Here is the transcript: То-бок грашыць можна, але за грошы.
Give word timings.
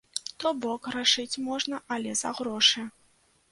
То-бок 0.43 0.87
грашыць 0.91 1.39
можна, 1.49 1.83
але 1.99 2.11
за 2.25 2.35
грошы. 2.41 2.89